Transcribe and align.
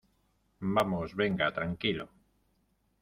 vamos. 0.75 1.07
venga. 1.15 1.51
tranquilo. 1.53 2.05